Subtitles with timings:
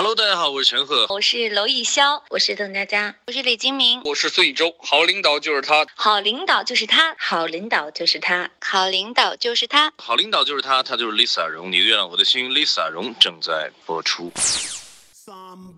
[0.00, 4.74] Hello，大家好，我是陈赫，我是娄艺潇，我是邓家佳，我是李金铭，我是孙艺洲。
[4.78, 11.70] 好领导就是他，好领导就是他，好领导就是他，好领导就是他，好领导就是他，他就是 Lisa 荣。
[11.70, 14.32] 你的月亮我的心，Lisa 荣正在播出。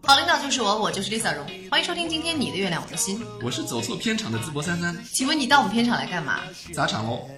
[0.05, 1.45] 好领导就是我，我就是 Lisa 荣。
[1.69, 3.21] 欢迎收听今天你的月亮我的心。
[3.43, 6.43] 我是走错片场的淄博三三，请问你到我们片场来干嘛？
[6.73, 7.29] 砸场喽！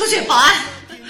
[0.00, 0.54] 出去保安。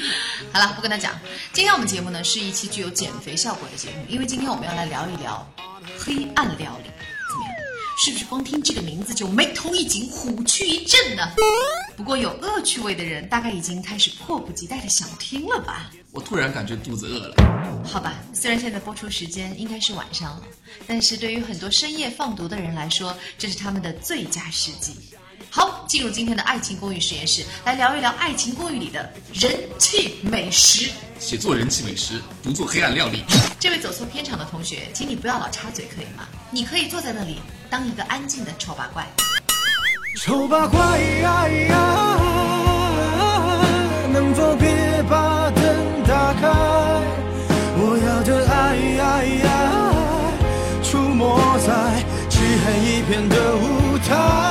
[0.52, 1.16] 好了，不跟他讲。
[1.52, 5.46] 今天我们节目呢是一期具有减肥效果的节目，因为今天我们要来聊一聊
[5.96, 6.90] 黑暗料理，
[7.30, 7.54] 怎么样？
[7.96, 11.22] 是不是光听这个名字就眉头一紧、虎躯一震呢？
[11.96, 15.88] 不过有恶趣味的人大概已经开始迫不及待的想听了吧？
[16.10, 17.84] 我突然感觉肚子饿了。
[17.86, 20.42] 好吧，虽然现在播出时间应该是晚上了，
[20.88, 24.96] 但是对于很多深夜放毒的人来说，这是他们的最佳时机。
[25.52, 30.88] 好，进入今天的爱情公寓实验室，来聊一聊爱情公寓里的人气美食。
[31.18, 33.24] 写作人气美食，不做黑暗料理。
[33.58, 36.28] 这位走错片场的同学，请你不要老插嘴，可以吗？
[36.52, 39.04] 你可以坐在那里当一个安静的丑八怪。
[40.22, 40.78] 丑八怪，
[44.12, 45.64] 能否别把灯
[46.06, 46.48] 打开？
[47.76, 48.76] 我要的爱，
[50.84, 54.49] 出没在漆黑一片的舞台。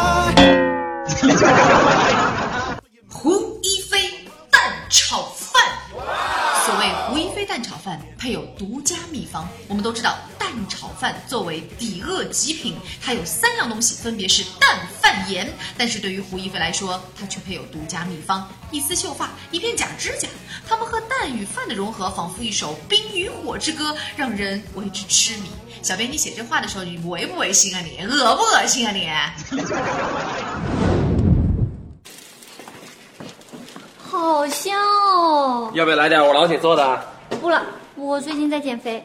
[3.09, 4.09] 胡一菲
[4.49, 5.61] 蛋炒饭。
[6.65, 9.45] 所谓胡一菲蛋炒饭配有独家秘方。
[9.67, 15.51] 我们都知道，蛋炒饭作为抵饿极品，它有三样东西，分别是蛋、饭、盐。
[15.77, 20.29] 但是对于胡一菲来说，它却配有独家秘方：一丝秀发，一片假指甲。
[20.67, 25.49] 它们和蛋与饭的融合，仿佛一首冰与火之歌，让人为之痴迷。
[25.81, 27.81] 小编，你写这话的时候，你违不违心啊？
[27.81, 28.91] 你恶不恶心啊？
[28.93, 29.09] 你？
[34.19, 35.71] 好香哦！
[35.73, 37.01] 要不要来点我老姐做的？
[37.39, 37.61] 不了，
[37.95, 39.01] 我最近在减肥。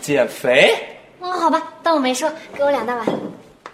[0.00, 0.74] 减肥？
[1.20, 3.06] 嗯，好吧，当我没说，给我两大碗。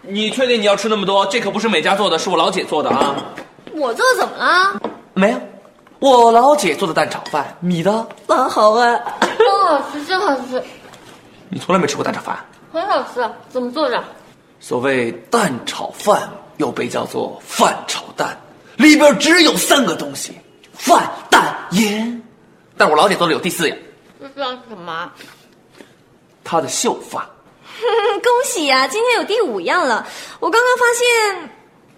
[0.03, 1.25] 你确定你要吃那么多？
[1.27, 3.17] 这可不是美家做的，是我老姐做的啊！
[3.73, 4.79] 我做的怎么了？
[5.15, 5.41] 没有，
[6.01, 9.01] 我老姐做的蛋炒饭，你的蛮好啊。
[9.39, 10.63] 真好吃，真好吃。
[11.49, 12.39] 你从来没吃过蛋炒饭？
[12.71, 14.05] 很好吃，怎么做的？
[14.61, 18.39] 所谓蛋炒饭，又被叫做饭炒蛋。
[18.77, 20.33] 里边只有三个东西：
[20.73, 22.23] 饭、蛋、盐。
[22.77, 23.79] 但我老姐做的有第四样，
[24.21, 25.13] 这叫什么？
[26.43, 27.21] 她的秀发。
[28.23, 30.07] 恭喜呀、今天有第五样了。
[30.41, 31.51] 我刚刚发现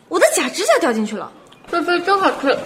[0.09, 1.31] 我的假指甲掉进去了。
[1.69, 2.57] 菲菲真好吃，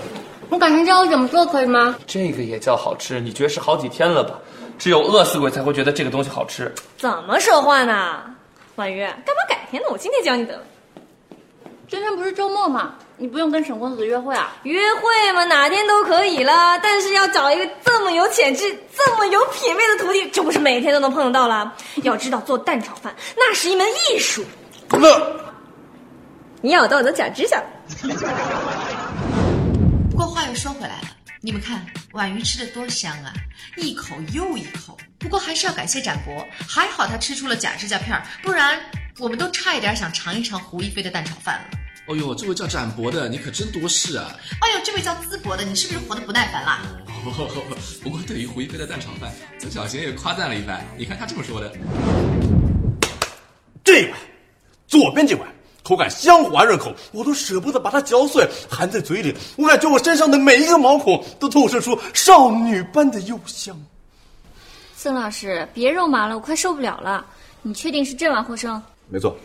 [0.50, 1.96] 我改天教我怎么做可以吗？
[2.06, 3.20] 这个也叫好吃？
[3.20, 4.38] 你绝食好几天了吧？
[4.78, 6.72] 只有饿死鬼才会觉得这个东西好吃。
[6.96, 8.22] 怎么说话呢？
[8.76, 9.88] 婉瑜，干嘛改天呢？
[9.90, 10.62] 我今天教你得了。
[11.88, 12.94] 今天不是周末吗？
[13.20, 14.56] 你不用跟沈公子约会啊？
[14.62, 16.78] 约会嘛，哪天都可以啦。
[16.78, 18.62] 但是要找一个这么有潜质、
[18.96, 21.74] 这么有品味的徒弟，这不是每天都能碰得到了。
[22.04, 24.44] 要知道，做蛋炒饭那是一门艺术。
[24.90, 25.08] 那
[26.60, 27.60] 你咬到我的假指甲。
[30.10, 31.08] 不过话又说回来了，
[31.40, 33.32] 你们看婉瑜吃的多香啊，
[33.76, 34.96] 一口又一口。
[35.18, 38.78] 不过还是要感谢展博，还好他吃出了假指甲片儿，不然
[39.18, 41.78] 我们都差一点想尝一尝胡一菲的蛋炒饭了。
[42.08, 44.34] 哦呦，这位叫展博的，你可真多事啊！
[44.62, 46.80] 哎呦，这位叫淄博的，你是不是活得不耐烦啦？
[48.02, 50.82] 不过对于胡一菲的蛋炒饭，曾小贤也夸赞了一番。
[50.96, 51.70] 你看他这么说的：
[53.84, 54.18] 这一碗，
[54.86, 55.46] 左边这碗，
[55.82, 63.78] 口感香滑润口，我都舍不得把它嚼碎，含在嘴里，我感觉我身上的每一个毛孔都透射出少女般的幽香。
[64.96, 67.26] 曾老师，别肉麻了，我快受不了了。
[67.60, 68.82] 你确定是这碗获胜？
[69.10, 69.36] 没错，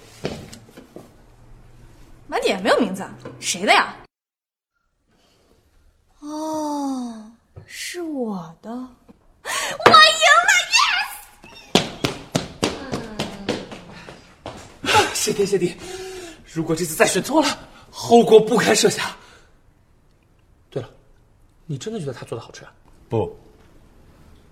[2.33, 3.07] 碗底下没有名字，
[3.39, 3.95] 谁的呀？
[6.21, 7.31] 哦，
[7.67, 8.71] 是我的。
[8.71, 8.87] 我赢
[10.41, 10.51] 了
[14.81, 15.13] ！Yes！
[15.13, 15.77] 谢天谢地！
[16.51, 17.47] 如果这次再选错了，
[17.91, 19.15] 后果不堪设想。
[20.71, 20.89] 对了，
[21.67, 22.73] 你真的觉得他做的好吃啊？
[23.09, 23.37] 不，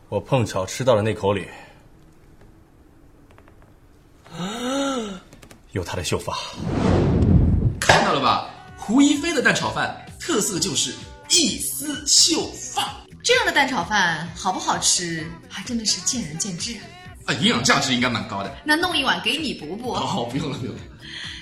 [0.07, 1.47] 我碰巧吃到了那口里，
[5.71, 6.37] 有他的秀发。
[8.81, 10.91] 胡一菲的蛋炒饭特色就是
[11.29, 16.81] 一丝秀发这样的蛋炒饭好不好吃，还真的是见仁见智啊。
[17.25, 18.51] 啊，营养价值应该蛮高的。
[18.65, 19.93] 那弄一碗给你补补。
[19.93, 20.81] 哦，不用了，不用了。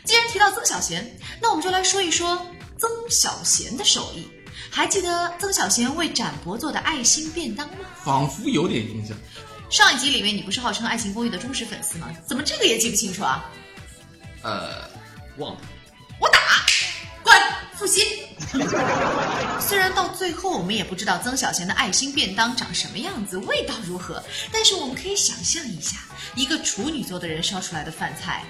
[0.03, 2.45] 既然提到曾小贤，那我们就来说一说
[2.77, 4.27] 曾小贤的手艺。
[4.69, 7.75] 还记得曾小贤为展博做的爱心便当吗？
[8.03, 9.15] 仿佛有点印象。
[9.69, 12.13] 上一集里面你不是号称《爱情公寓》的忠实粉丝吗？
[12.27, 13.49] 怎么这个也记不清楚啊？
[14.43, 14.89] 呃，
[15.37, 15.61] 忘了。
[19.59, 25.97] 虽然到最后我们也不知道曾小贤的爱心便当长什么样子，味道如何，但是我们可以想象一下，
[26.35, 28.43] 一个处女座的人烧出来的饭菜，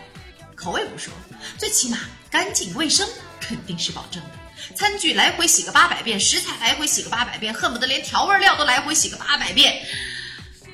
[0.55, 1.13] 口味不说，
[1.57, 1.97] 最起码
[2.29, 3.07] 干净卫生
[3.41, 4.29] 肯定是保证的。
[4.75, 9.81] 餐具来回洗个八百遍，食材来回洗个八百遍，恨不得连调味料都来回洗个八百遍。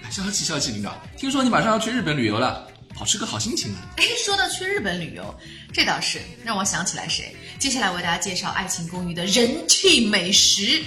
[0.10, 2.68] 消气消气，领导，听说你马上要去日本旅游了，
[2.98, 3.82] 保持个好心情啊！
[3.98, 5.40] 哎，说到去日本旅游，
[5.74, 7.36] 这倒是让我想起来谁。
[7.60, 10.82] 接下来为大家介绍《爱情公寓》的人气美食，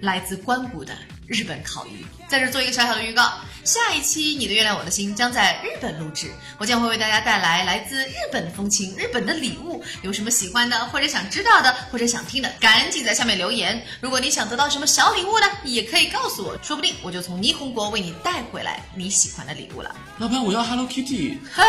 [0.00, 2.04] 来自关谷的日本烤鱼。
[2.26, 3.32] 在这做一个小小的预告，
[3.68, 9.84] 下一期《你的月亮我的心》将在日本录制，我将会为大家带来来自日本的风情、日本的礼物。
[10.00, 13.84] 有什么喜欢的，或者想知道的，或者想听的，赶紧在下面留言。
[14.00, 19.94] 如果你想得到什么小礼物呢，也可以告诉我，说不定我就从霓虹国为你带回来你喜欢的礼物了。
[20.16, 21.36] 老板，我要 Hello Kitty。
[21.52, 21.62] 哈？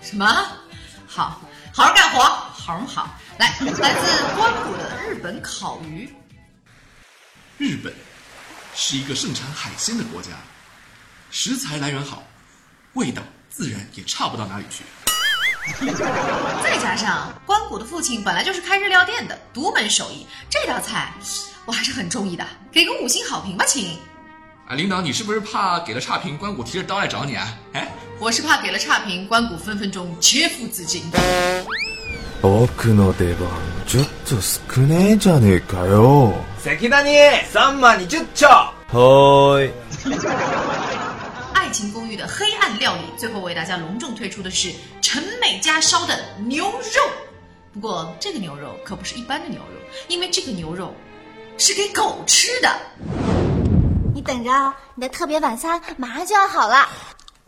[0.00, 0.24] 什么？
[1.06, 1.42] 好，
[1.74, 3.20] 好好干活，好好？
[3.36, 6.08] 来，来自关谷的日本烤鱼。
[7.58, 7.92] 日本
[8.74, 10.30] 是一个盛产海鲜的国家，
[11.33, 12.23] 食材来源好，
[12.93, 14.83] 味道自然也差不到哪里去。
[16.63, 21.13] 再加上关谷的父亲本来就是开日料店的，独门手艺，这道菜
[21.65, 23.97] 我还是很中意的，给个五星好评吧，亲。
[24.67, 27.47] 啊，领导，你是不是怕给了差评，关谷提着刀来找你啊？
[27.73, 27.87] 哎，
[28.19, 31.03] 我是怕给了差评，关谷分分钟切腹自尽。
[32.41, 33.49] 僕の出番
[33.85, 36.33] ちょっと少ねえじゃねえかよ。
[36.63, 37.09] 関谷
[37.51, 38.47] 三万二十丁。
[38.47, 39.71] はーい。
[42.16, 47.02] 的黑暗料理，最后为大家隆重推出的是陈美家烧的牛肉。
[47.72, 50.94] 不过这个牛肉可不是一般的牛肉，因为这个牛肉
[51.58, 52.70] 是给狗吃的。
[54.14, 56.88] 你等着啊，你的特别晚餐马上就要好了。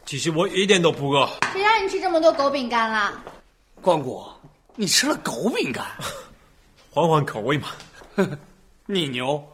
[0.04, 1.28] 其实我一点都不饿。
[1.52, 3.20] 谁让你吃这么多狗饼干了？
[3.80, 4.24] 光谷，
[4.74, 5.84] 你吃了狗饼干，
[6.90, 7.68] 换换口味嘛。
[8.86, 9.44] 你牛，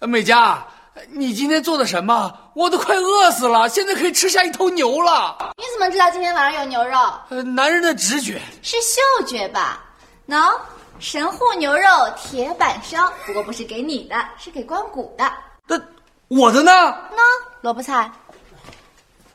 [0.00, 0.66] 美嘉，
[1.08, 2.32] 你今天做的什么？
[2.54, 5.52] 我都快饿死了，现在可以吃下一头牛了。
[5.56, 6.98] 你怎么知道今天晚上有牛肉？
[7.30, 9.82] 呃，男人的直觉是嗅觉吧？
[10.28, 10.52] 喏，
[10.98, 15.32] 神户牛肉铁板烧，不过不是给你的，是给关谷的。
[15.66, 15.80] 那
[16.28, 16.70] 我的呢？
[16.72, 17.18] 喏，
[17.62, 18.10] 萝卜菜。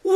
[0.04, 0.14] 喂，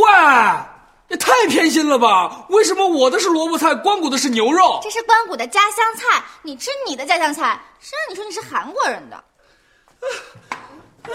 [1.07, 2.45] 也太偏心了吧？
[2.49, 4.79] 为什么我的是萝卜菜，关谷的是牛肉？
[4.83, 9.23] 这是关谷的家乡菜，你吃你的家乡菜，谁让你说你是韩国人的？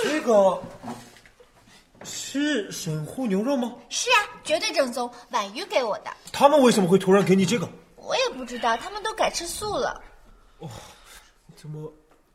[0.02, 0.62] 这个
[2.04, 3.72] 是神户牛肉吗？
[3.88, 6.10] 是啊，绝对正宗，婉瑜给我的。
[6.32, 7.68] 他们为什么会突然给你这个？
[7.96, 10.00] 我也不知道，他们都改吃素了。
[10.58, 10.68] 哦
[11.56, 11.90] 怎么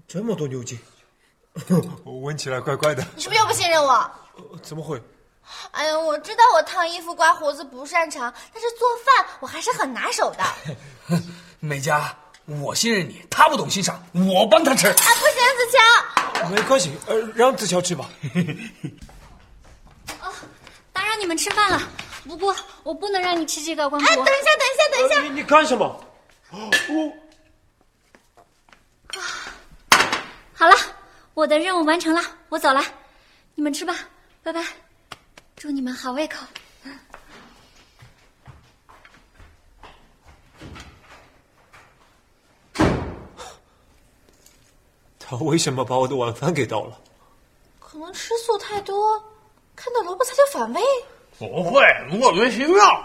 [0.08, 0.80] 这么多牛筋？
[2.04, 3.06] 我闻起来怪怪的。
[3.16, 3.92] 你是不是又不信任我？
[4.36, 5.00] 呃怎么会？
[5.72, 11.18] 哎呀，我知道我烫衣服、刮胡子不擅长，但是做饭我还是很拿手的。
[11.60, 12.16] 美嘉，
[12.46, 14.88] 我信任你，他不懂欣赏，我帮他吃。
[14.88, 16.19] 啊，不行，子乔。
[16.52, 18.10] 没关系，呃，让子乔吃吧。
[20.22, 20.34] 哦，
[20.94, 21.82] 打扰你们吃饭了。
[22.28, 25.22] 不过我不能让你吃这个，关哎，等一下，等一下，等一下。
[25.22, 26.06] 你你干什么？
[26.52, 27.14] 我
[30.54, 30.76] 好了，
[31.34, 32.84] 我的任务完成了，我走了，
[33.56, 33.96] 你们吃吧，
[34.44, 34.64] 拜拜，
[35.56, 36.38] 祝你们好胃口。
[45.30, 47.00] 他为什么把我的晚饭给倒了？
[47.80, 49.24] 可能吃素太多，
[49.76, 50.82] 看到萝卜菜就反胃。
[51.38, 53.04] 不会，莫名其妙。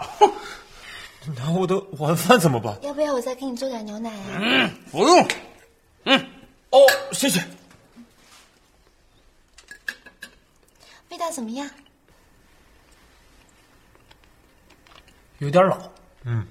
[1.35, 2.75] 那我的晚饭怎么办？
[2.81, 4.39] 要不要我再给你做点牛奶啊？
[4.39, 5.27] 嗯，不用。
[6.05, 6.27] 嗯，
[6.71, 6.79] 哦，
[7.11, 7.39] 谢谢。
[11.11, 11.69] 味道怎么样？
[15.37, 15.77] 有点老。
[16.23, 16.47] 嗯。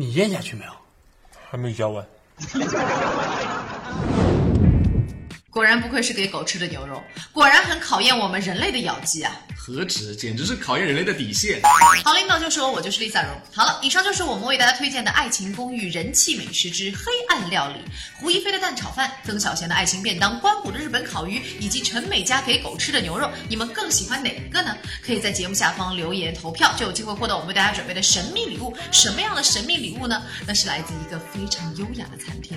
[0.00, 0.70] 你咽下去没有？
[1.50, 2.06] 还没嚼完。
[5.58, 9.36] 果然不愧是给狗吃的牛肉，果然很考验我们人类的咬肌啊！
[9.56, 11.60] 何止，简直是考验人类的底线。
[12.04, 17.80] 好领导就说：“我就是 Lisa 荣。”好了，以上就是我们为大家推荐的《爱情公寓》人气美食之黑暗料理：
[18.20, 23.28] 胡一菲的蛋炒饭、曾小贤的爱情便当、关谷的日本烤鱼，以及陈美嘉给狗吃的牛肉。
[23.48, 24.76] 你们更喜欢哪一个呢？
[25.04, 28.72] 可以在节目下方留言投票，就有机会获得我们为大家准备的神秘礼物。
[28.92, 30.22] 什么样的神秘礼物呢？
[30.46, 32.56] 那是来自一个非常优雅的餐厅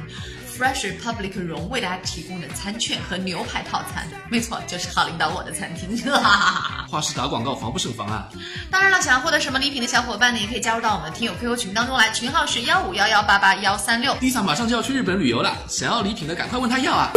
[0.55, 4.07] ——Fresh Republic 荣为大家提供的餐券和牛排套餐。
[4.29, 5.98] 没错，就是好领导我的餐厅。
[6.12, 6.86] 哈哈哈。
[6.89, 8.27] 话是打广告，防不胜防啊！
[8.69, 14.13] 当然了，想要获得什么礼品的小伙伴呢，也可以加入到我们的听友 QQ 群当中来，群号是幺五幺幺八八幺三六。
[14.15, 17.12] Lisa 马上就要去日本旅游了，想要礼品的赶快问他要啊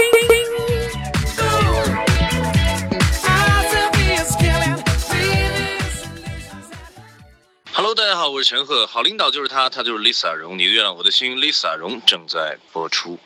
[7.73, 13.19] ！Hello，大家好，我是陈赫，好领导就是他，他就是 Lisa 荣，你的月亮我的心，Lisa 荣正在播出。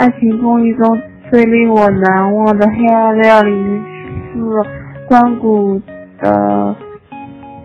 [0.00, 0.98] 爱情公寓中
[1.30, 4.40] 最令我难忘的黑暗料理是
[5.06, 5.78] 关谷
[6.18, 6.74] 的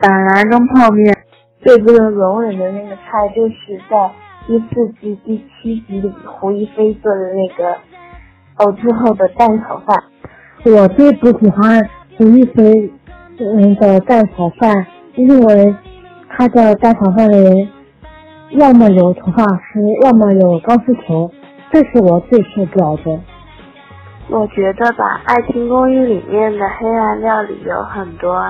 [0.01, 1.15] 板蓝根泡面。
[1.63, 4.11] 最不能容忍的那个菜就是在
[4.45, 7.77] 第四季第七集里胡一菲做的那个
[8.57, 10.03] 呕吐后的蛋炒饭。
[10.65, 12.91] 我最不喜欢胡一菲
[13.39, 15.73] 嗯的蛋炒饭，因为
[16.27, 17.69] 他的蛋炒饭里
[18.49, 21.31] 要么有头发丝，要么有钢丝球。
[21.75, 23.19] 这是我最受不了的。
[24.29, 28.41] 我觉得吧，《爱情公寓》里面的黑暗料理有很多，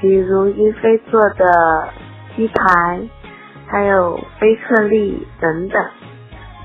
[0.00, 1.88] 比如一菲做的
[2.34, 3.00] 鸡排，
[3.68, 5.80] 还有菲克利等等。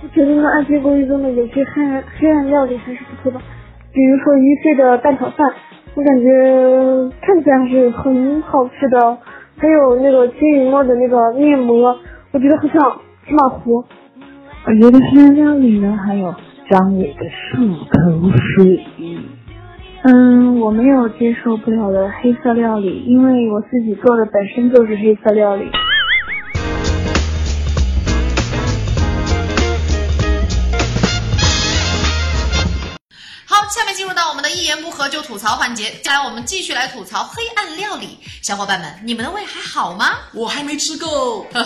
[0.01, 3.39] 我觉得《爱情公寓》中的有些黑暗黑暗料理还是不错的，
[3.93, 5.53] 比如说一菲的蛋炒饭，
[5.93, 9.15] 我感觉看起来还是很好吃的。
[9.59, 11.95] 还有那个金鱼摸的那个面膜，
[12.31, 13.85] 我觉得很像芝麻糊。
[14.65, 16.35] 我觉得黑暗料理呢，还有
[16.69, 18.85] 张伟的漱口水。
[20.03, 25.65] 嗯，我没有接受不了的黑色料理，因为我自己做的本身就是黑色料理。
[33.47, 38.19] 好，下面进入到我们的一言不合就吐槽环节，接下来我们继续来吐槽黑暗料理。
[38.41, 40.05] 小伙伴们，你们的胃还好吗？
[40.33, 41.45] 我还没吃够。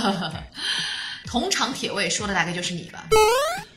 [1.34, 3.08] 铜厂铁胃说的大概就是你吧。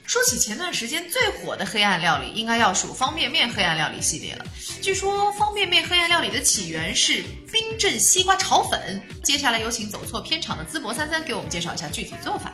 [0.05, 4.45] 说起前段时间最火的黑暗料理，应该要数方便面黑暗料理系列了。
[4.83, 9.01] 据说方便面黑暗料理的起源是冰镇西瓜炒粉。
[9.25, 12.53] 接下来有请走错片场的淄博三三给我们介绍一下具体做法。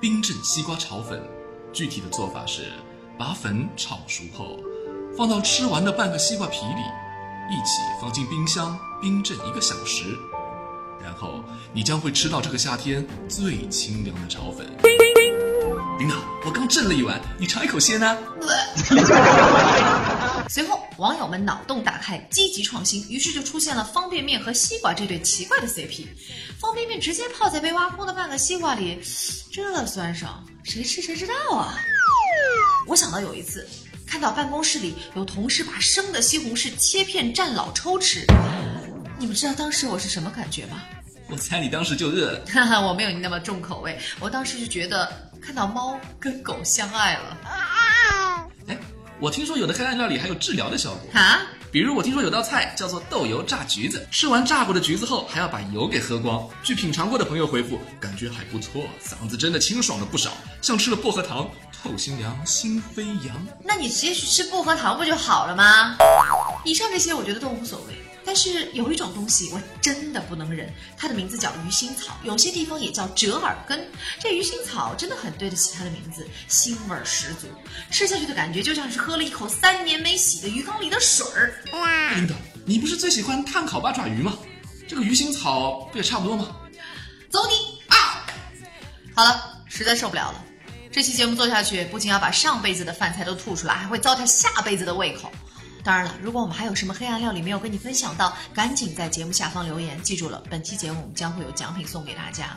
[0.00, 1.22] 冰镇西瓜炒粉，
[1.72, 2.62] 具体的做法是
[3.16, 4.58] 把粉炒熟后，
[5.16, 6.82] 放到吃完的半个西瓜皮里，
[7.50, 10.16] 一起放进冰箱冰镇一个小时，
[11.02, 14.66] 然后你将会吃到这个夏天最清凉的炒粉。
[15.98, 18.18] 领导，我刚震了一碗，你尝一口先啊。
[20.48, 26.06] 随后，网友们脑洞大开，积极创新，于是就出现了方便面和西瓜这对奇怪的 CP。
[26.58, 29.00] 方便面直接泡在被挖空的半个西瓜里，
[29.52, 31.78] 这酸爽，谁吃谁知道啊！
[32.86, 33.66] 我想到有一次，
[34.06, 38.24] 看到办公室里有同事把生的西红柿切片蘸老抽吃，
[39.18, 40.82] 你们知道当时我是什么感觉吗？
[41.28, 42.44] 我猜你当时就饿了。
[42.46, 47.38] 哈哈，我没有你那么重口味，我当时就觉得看到猫跟狗相爱了。
[48.68, 48.78] 哎，
[49.18, 51.40] 我听说有的黑暗料理还有治疗的效果啊，
[51.72, 56.46] 比如我听说有道菜叫做豆油炸橘子，吃完炸过的橘子后还要把油给喝光。
[56.62, 60.30] 据品尝过的朋友回复，感觉还不错，嗓子真的清爽了不少，
[60.60, 61.50] 像吃了薄荷糖，
[61.84, 63.46] 透心凉，心飞扬。
[63.62, 65.94] 那你直接去吃薄荷糖不就好了吗？
[66.64, 68.02] 以上这些我觉得都无所谓。
[68.24, 73.86] 但是有一种东西我真的不能忍，它的名字叫鱼腥草，有些地方也叫折耳根。
[74.18, 77.48] 这鱼腥草真的很对得起它的名字，腥味十足，
[77.90, 81.52] 吃下去的感觉就像是喝了一口三年没洗的鱼缸里的水儿。
[82.14, 84.38] 领导，你不是最喜欢炭烤八爪鱼吗？
[84.88, 86.56] 这个鱼腥草不也差不多吗？
[87.30, 88.24] 走你啊！
[89.14, 90.42] 好了，实在受不了了，
[90.94, 95.28] 这期节目做下去，不仅要把上辈子的饭菜都吐出来，还会糟蹋下辈子的胃口。
[95.82, 100.00] 当然了，如果我们还有什么黑暗料理没有跟你分享到，赶紧在节目下方留言。
[100.02, 102.56] 记住了，本期节目我们将会有奖品送给大家，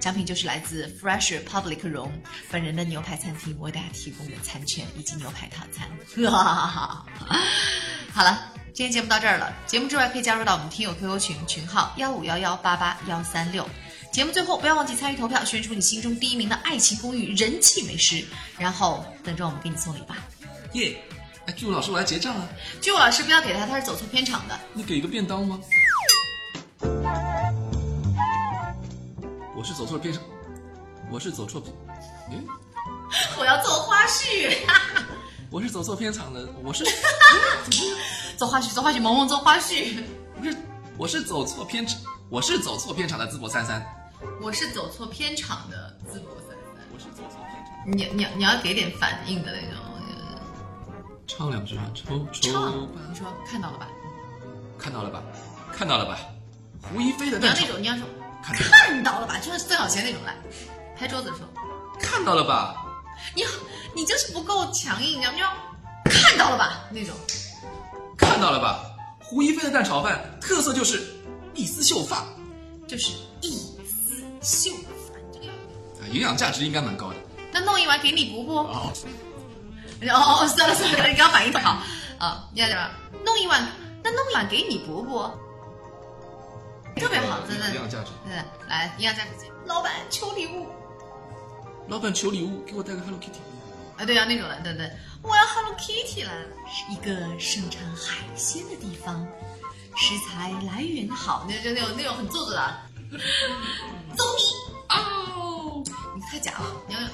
[0.00, 2.10] 奖品就是来自 Fresh Public Room
[2.50, 5.88] 本人的牛排餐厅为大家提供的餐券以及牛排套餐。
[8.12, 9.50] 好了，今天节目到这儿了。
[9.66, 13.66] 节目之外可以加入到我们听友 QQ 群，群号幺五幺幺八八幺三六。
[14.12, 18.24] 节目最后不要忘记参与投票，选出你心中第一名的爱情公寓人气美食，
[18.58, 20.16] 然后等着我们给你送礼吧。
[20.72, 21.00] 耶！
[21.46, 22.48] 哎，巨物老师，我来结账啊！
[22.80, 24.58] 巨物老师不要给他，他是走错片场的。
[24.72, 25.60] 你给一个便当吗？
[29.56, 30.22] 我是走错片场，
[31.10, 31.72] 我是走错片，
[32.32, 32.44] 嗯，
[33.38, 34.56] 我要做花絮。
[35.50, 36.84] 我是走错片场的，我是
[38.36, 40.02] 做花絮，做花絮，萌萌做花絮。
[40.38, 40.56] 不是，
[40.96, 41.98] 我是走错片场，
[42.28, 43.82] 我是走错片场的淄博三三。
[44.40, 46.84] 我是走错片场的淄博三三。
[46.92, 47.74] 我是走错片场。
[47.86, 49.78] 你你你要给点反应的那种。
[51.26, 52.88] 唱两句啊，抽抽唱。
[53.10, 53.88] 你说看到了吧？
[54.78, 55.22] 看到了吧？
[55.72, 56.18] 看到了吧？
[56.82, 58.04] 胡一菲的你要那种，你要说
[58.42, 59.38] 看到了吧？
[59.38, 60.34] 就是邓小贤那种来，
[60.96, 61.40] 拍桌子说
[62.00, 62.74] 看到了吧？
[63.36, 63.44] 你
[63.94, 65.52] 你就是不够强硬，你要你要
[66.04, 66.88] 看到了吧？
[66.90, 67.14] 那种
[68.16, 68.82] 看到了吧？
[69.20, 71.14] 胡一菲的蛋炒饭特色就是
[71.54, 72.24] 一丝秀发，
[72.88, 73.77] 就是一
[74.48, 74.76] 丝秀
[75.06, 76.02] 发，这个样子。
[76.02, 77.16] 哎营养价值应该蛮高的。
[77.52, 78.56] 那弄一碗给你补补。
[78.56, 78.90] 哦，
[80.08, 81.82] 哦，算了算了，你刚反应特好
[82.18, 82.48] 啊！
[82.54, 83.68] 你看这弄一碗，
[84.02, 85.18] 那弄一碗给你补补，
[86.98, 87.68] 特别好，真的。
[87.68, 88.10] 营养价值。
[88.26, 89.46] 对，来营养价值。
[89.66, 90.66] 老板求礼物。
[91.88, 93.40] 老板求礼物，给我带个 Hello Kitty。
[93.98, 94.90] 啊，对啊，那种的，对对，
[95.22, 96.32] 我要 Hello Kitty 了。
[96.90, 99.26] 一个盛产海鲜的地方，
[99.96, 102.74] 食材来源好，那就那种那种很做作的。
[104.16, 104.42] 走你
[104.94, 105.82] 哦！
[106.14, 107.08] 你太假了，你要啊！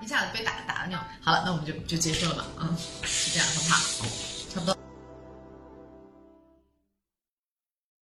[0.00, 1.04] 一下子被打打的那种。
[1.22, 4.06] 好了，那我们就就结束了吧，啊，是这样，好不好？
[4.52, 4.76] 差不多。